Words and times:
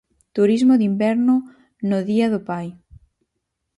Turismo 0.35 0.73
de 0.79 0.83
inverno 0.91 1.35
no 1.89 1.97
Día 2.09 2.27
do 2.33 2.39
Pai. 2.49 2.67